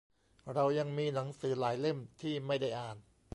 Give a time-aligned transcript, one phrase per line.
[0.53, 2.97] เรายังมีหนังสือหลายเล่มที่ไม่ได้อ่าน